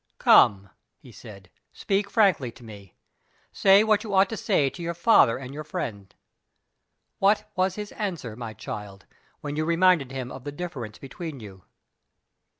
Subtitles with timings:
[0.17, 2.95] "Come!" he said; "speak frankly to me.
[3.51, 6.11] Say what you ought to say to your father and your friend.
[7.19, 9.05] What was his answer, my child,
[9.41, 11.65] when you reminded him of the difference between you?"